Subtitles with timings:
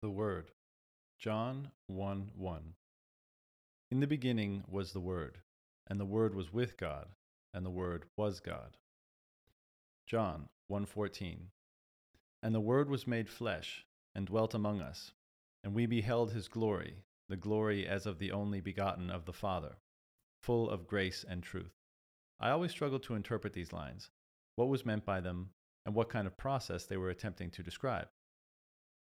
[0.00, 0.52] The Word.
[1.18, 2.74] John 1 1.
[3.90, 5.42] In the beginning was the Word,
[5.88, 7.08] and the Word was with God,
[7.52, 8.76] and the Word was God.
[10.06, 11.50] John 1:14.
[12.44, 15.14] And the Word was made flesh, and dwelt among us,
[15.64, 19.78] and we beheld his glory, the glory as of the only begotten of the Father,
[20.44, 21.74] full of grace and truth.
[22.38, 24.12] I always struggled to interpret these lines,
[24.54, 25.54] what was meant by them,
[25.84, 28.08] and what kind of process they were attempting to describe.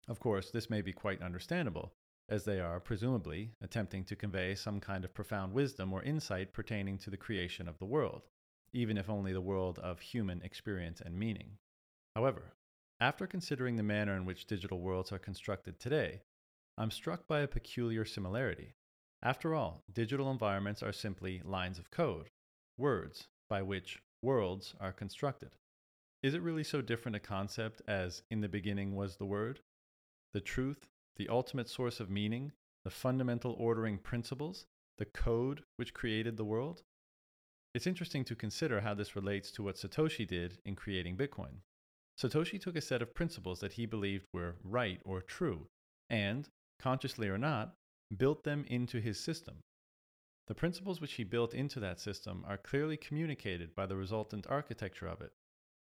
[0.06, 1.94] Of course, this may be quite understandable,
[2.28, 6.98] as they are, presumably, attempting to convey some kind of profound wisdom or insight pertaining
[6.98, 8.22] to the creation of the world,
[8.72, 11.58] even if only the world of human experience and meaning.
[12.14, 12.52] However,
[13.00, 16.22] after considering the manner in which digital worlds are constructed today,
[16.76, 18.74] I'm struck by a peculiar similarity.
[19.22, 22.30] After all, digital environments are simply lines of code,
[22.76, 25.56] words, by which worlds are constructed.
[26.22, 29.60] Is it really so different a concept as in the beginning was the Word?
[30.34, 32.52] The truth, the ultimate source of meaning,
[32.84, 34.66] the fundamental ordering principles,
[34.98, 36.82] the code which created the world?
[37.72, 41.62] It's interesting to consider how this relates to what Satoshi did in creating Bitcoin.
[42.20, 45.68] Satoshi took a set of principles that he believed were right or true,
[46.10, 47.74] and, consciously or not,
[48.16, 49.60] built them into his system.
[50.46, 55.06] The principles which he built into that system are clearly communicated by the resultant architecture
[55.06, 55.32] of it,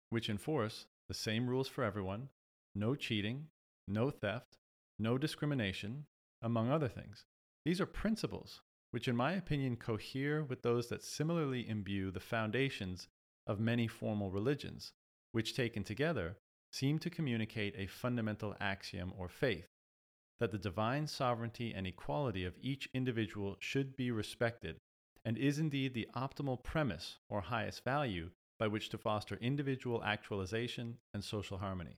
[0.10, 2.30] which enforce the same rules for everyone,
[2.76, 3.48] no cheating,
[3.88, 4.58] no theft,
[5.00, 6.06] no discrimination,
[6.42, 7.26] among other things.
[7.66, 13.08] These are principles which, in my opinion, cohere with those that similarly imbue the foundations
[13.48, 14.94] of many formal religions,
[15.32, 16.38] which taken together
[16.72, 19.68] seem to communicate a fundamental axiom or faith
[20.40, 24.80] that the divine sovereignty and equality of each individual should be respected,
[25.26, 30.98] and is indeed the optimal premise or highest value by which to foster individual actualization
[31.14, 31.98] and social harmony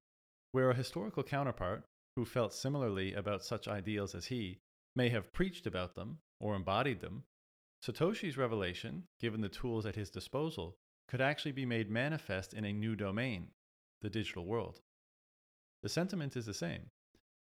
[0.56, 1.84] where a historical counterpart,
[2.16, 4.58] who felt similarly about such ideals as he,
[4.96, 7.22] may have preached about them or embodied them,
[7.86, 10.78] Satoshi's revelation, given the tools at his disposal,
[11.10, 13.50] could actually be made manifest in a new domain,
[14.02, 14.80] the digital world.
[15.84, 16.90] The sentiment is the same,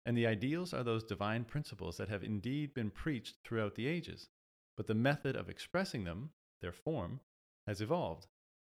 [0.06, 4.28] and the ideals are those divine principles that have indeed been preached throughout the ages,
[4.76, 7.22] but the method of expressing them, their form,
[7.66, 8.28] has evolved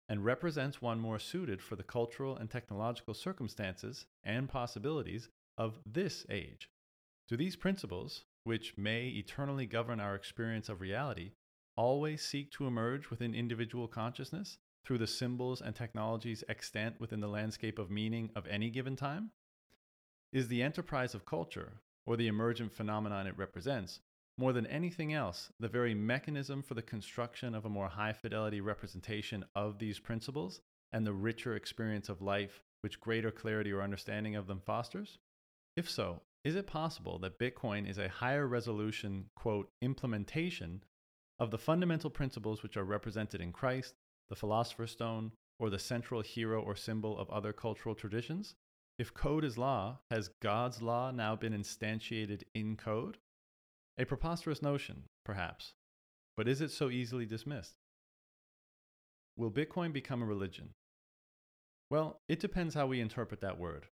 [0.09, 6.27] and represents one more suited for the cultural and technological circumstances and possibilities of this
[6.29, 6.69] age.
[7.29, 11.33] Do these principles, which may eternally govern our experience of reality,
[11.77, 17.29] always seek to emerge within individual consciousness through the symbols and technologies extant within the
[17.29, 19.31] landscape of meaning of any given time?
[20.33, 24.01] Is the enterprise of culture, or the emergent phenomenon it represents,
[24.37, 28.61] more than anything else, the very mechanism for the construction of a more high fidelity
[28.61, 30.61] representation of these principles
[30.93, 35.19] and the richer experience of life which greater clarity or understanding of them fosters?
[35.77, 40.83] If so, is it possible that Bitcoin is a higher resolution, quote, implementation
[41.39, 43.95] of the fundamental principles which are represented in Christ,
[44.29, 48.55] the Philosopher's Stone, or the central hero or symbol of other cultural traditions?
[48.99, 53.19] If code is law, has God's law now been instantiated in code?
[53.97, 55.75] A preposterous notion, perhaps,
[56.37, 57.77] but is it so easily dismissed?
[59.37, 60.71] Will Bitcoin become a religion?
[61.91, 63.87] Well, it depends how we interpret that word.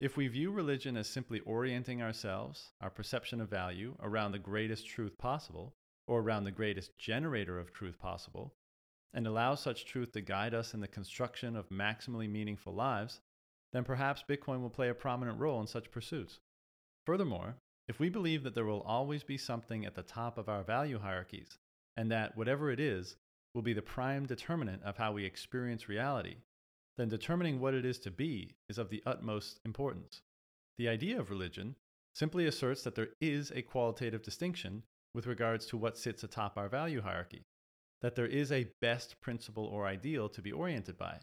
[0.00, 4.86] If we view religion as simply orienting ourselves, our perception of value, around the greatest
[4.86, 5.74] truth possible,
[6.08, 8.54] or around the greatest generator of truth possible,
[9.14, 13.20] and allow such truth to guide us in the construction of maximally meaningful lives,
[13.72, 16.40] then perhaps Bitcoin will play a prominent role in such pursuits.
[17.06, 17.56] Furthermore,
[17.90, 21.00] if we believe that there will always be something at the top of our value
[21.00, 21.58] hierarchies,
[21.96, 23.16] and that whatever it is
[23.52, 26.36] will be the prime determinant of how we experience reality,
[26.96, 30.22] then determining what it is to be is of the utmost importance.
[30.78, 31.74] The idea of religion
[32.14, 36.68] simply asserts that there is a qualitative distinction with regards to what sits atop our
[36.68, 37.42] value hierarchy,
[38.02, 41.18] that there is a best principle or ideal to be oriented by.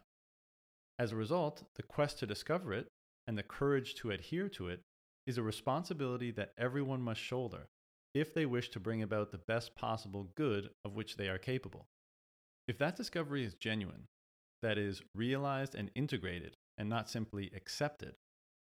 [1.00, 2.88] As a result, the quest to discover it
[3.26, 4.82] and the courage to adhere to it
[5.28, 7.68] is a responsibility that everyone must shoulder
[8.14, 11.88] if they wish to bring about the best possible good of which they are capable.
[12.68, 14.08] If that discovery is genuine,
[14.62, 18.16] that is, realized and integrated, and not simply accepted,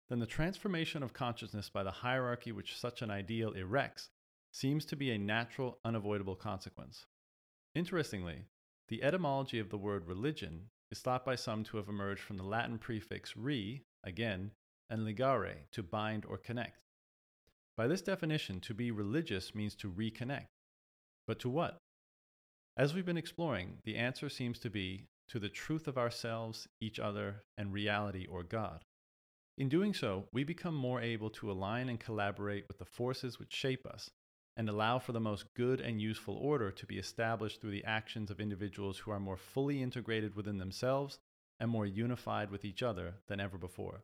[0.09, 4.09] then the transformation of consciousness by the hierarchy which such an ideal erects
[4.51, 7.05] seems to be a natural, unavoidable consequence.
[7.75, 8.45] Interestingly,
[8.88, 12.44] the etymology of the word religion is thought by some to have emerged from the
[12.44, 14.51] Latin prefix re, again,
[14.89, 16.80] and ligare, to bind or connect.
[17.77, 20.47] By this definition, to be religious means to reconnect.
[21.27, 21.77] But to what?
[22.75, 27.00] As we've been exploring, the answer seems to be to the truth of ourselves, each
[27.00, 28.83] other, and reality or God.
[29.57, 33.53] In doing so, we become more able to align and collaborate with the forces which
[33.53, 34.09] shape us
[34.56, 38.31] and allow for the most good and useful order to be established through the actions
[38.31, 41.19] of individuals who are more fully integrated within themselves
[41.59, 44.03] and more unified with each other than ever before.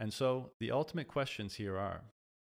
[0.00, 2.02] And so, the ultimate questions here are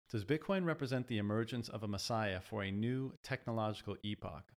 [0.09, 4.51] Does Bitcoin represent the emergence of a messiah for a new technological epoch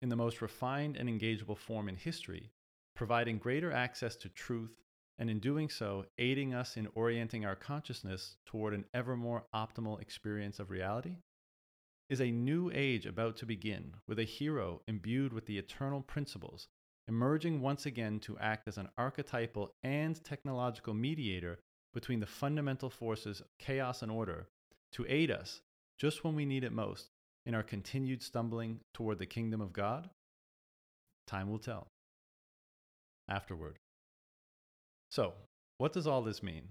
[0.00, 2.52] in the most refined and engageable form in history,
[2.94, 4.80] providing greater access to truth,
[5.18, 10.00] and in doing so, aiding us in orienting our consciousness toward an ever more optimal
[10.00, 11.16] experience of reality?
[12.08, 16.68] Is a new age about to begin with a hero imbued with the eternal principles,
[17.08, 21.58] emerging once again to act as an archetypal and technological mediator
[21.94, 24.48] between the fundamental forces of chaos and order
[24.92, 25.60] to aid us,
[25.98, 27.10] just when we need it most,
[27.46, 30.10] in our continued stumbling toward the kingdom of God?
[31.26, 31.88] Time will tell.
[33.28, 33.78] Afterward.
[35.10, 35.34] So,
[35.78, 36.68] what does all this mean?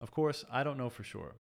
[0.00, 1.36] Of course, I don't know for sure.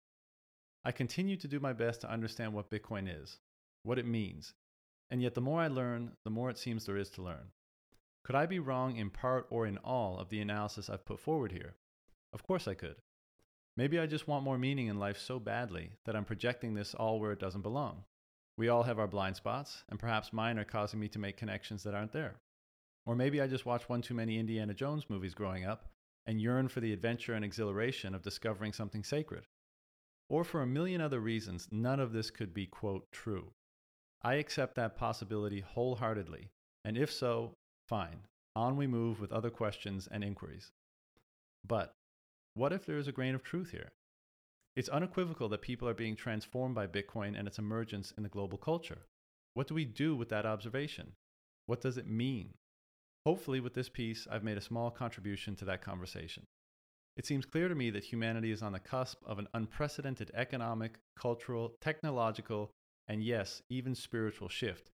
[0.84, 3.38] I continue to do my best to understand what Bitcoin is,
[3.84, 4.54] what it means,
[5.10, 7.52] and yet the more I learn, the more it seems there is to learn.
[8.24, 11.52] Could I be wrong in part or in all of the analysis I've put forward
[11.52, 11.74] here?
[12.32, 12.96] Of course I could.
[13.76, 17.20] Maybe I just want more meaning in life so badly that I'm projecting this all
[17.20, 18.04] where it doesn't belong.
[18.58, 21.82] We all have our blind spots, and perhaps mine are causing me to make connections
[21.82, 22.36] that aren't there.
[23.06, 25.86] Or maybe I just watched one too many Indiana Jones movies growing up
[26.26, 29.46] and yearn for the adventure and exhilaration of discovering something sacred.
[30.28, 33.52] Or for a million other reasons, none of this could be, quote, true.
[34.22, 36.50] I accept that possibility wholeheartedly,
[36.84, 37.56] and if so,
[37.88, 38.26] fine.
[38.54, 40.70] On we move with other questions and inquiries.
[41.66, 41.94] But
[42.54, 43.92] what if there is a grain of truth here?
[44.76, 48.58] It's unequivocal that people are being transformed by Bitcoin and its emergence in the global
[48.58, 49.06] culture.
[49.54, 51.12] What do we do with that observation?
[51.66, 52.54] What does it mean?
[53.24, 56.44] Hopefully, with this piece, I've made a small contribution to that conversation.
[57.16, 60.98] It seems clear to me that humanity is on the cusp of an unprecedented economic,
[61.16, 62.70] cultural, technological,
[63.06, 64.90] and yes, even spiritual shift,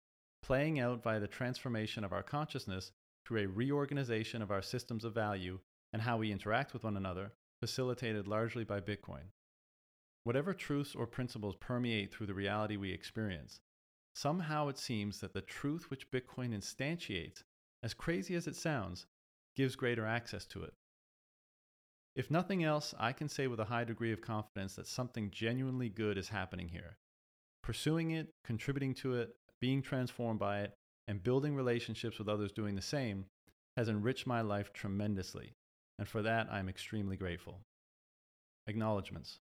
[0.43, 2.93] playing out via the transformation of our consciousness
[3.27, 5.59] through a reorganization of our systems of value
[5.93, 7.33] and how we interact with one another,
[7.65, 9.31] facilitated largely by Bitcoin.
[10.25, 13.59] Whatever truths or principles permeate through the reality we experience,
[14.15, 17.43] somehow it seems that the truth which Bitcoin instantiates,
[17.83, 19.07] as crazy as it sounds,
[19.57, 20.75] gives greater access to it.
[22.15, 25.89] If nothing else, I can say with a high degree of confidence that something genuinely
[25.89, 26.99] good is happening here.
[27.63, 30.75] Pursuing it, contributing to it, being transformed by it,
[31.09, 33.25] and building relationships with others doing the same
[33.79, 35.55] has enriched my life tremendously
[35.99, 37.61] and for that I am extremely grateful.
[38.67, 39.39] Acknowledgements.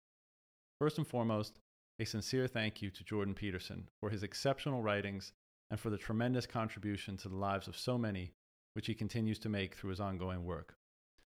[0.80, 1.58] First and foremost,
[1.98, 5.32] a sincere thank you to Jordan Peterson for his exceptional writings
[5.70, 8.32] and for the tremendous contribution to the lives of so many,
[8.74, 10.76] which he continues to make through his ongoing work.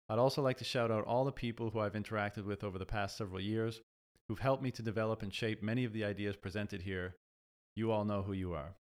[0.08, 2.86] I'd also like to shout out all the people who I've interacted with over the
[2.86, 3.80] past several years
[4.28, 7.16] who've helped me to develop and shape many of the ideas presented here.
[7.74, 8.76] You all know who you are.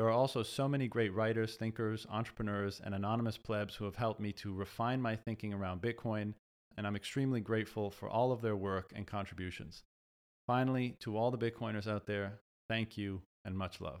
[0.00, 4.18] There are also so many great writers, thinkers, entrepreneurs, and anonymous plebs who have helped
[4.18, 6.32] me to refine my thinking around Bitcoin,
[6.78, 9.82] and I'm extremely grateful for all of their work and contributions.
[10.46, 14.00] Finally, to all the Bitcoiners out there, thank you and much love.